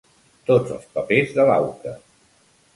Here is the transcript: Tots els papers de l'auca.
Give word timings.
Tots 0.51 0.71
els 0.77 0.87
papers 0.95 1.37
de 1.37 1.47
l'auca. 1.53 1.97